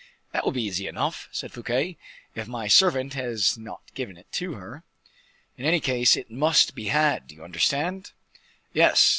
"That 0.33 0.43
will 0.43 0.51
be 0.51 0.63
easy 0.63 0.87
enough," 0.87 1.29
said 1.31 1.51
Fouquet, 1.51 1.95
"if 2.33 2.47
my 2.47 2.67
servant 2.67 3.13
has 3.13 3.55
not 3.55 3.93
given 3.93 4.17
it 4.17 4.31
to 4.31 4.55
her." 4.55 4.83
"In 5.57 5.63
any 5.65 5.79
case 5.79 6.15
it 6.17 6.31
must 6.31 6.73
be 6.73 6.85
had, 6.87 7.27
do 7.27 7.35
you 7.35 7.43
understand?" 7.43 8.11
"Yes. 8.73 9.07